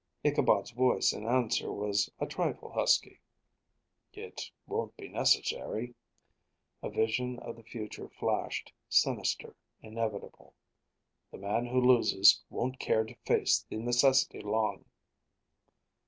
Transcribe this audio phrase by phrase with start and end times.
[0.23, 3.19] Ichabod's voice in answer was a trifle husky.
[4.13, 5.93] "It won't be necessary."
[6.81, 10.55] A vision of the future flashed, sinister, inevitable.
[11.29, 14.85] "The man who loses won't care to face the necessity long."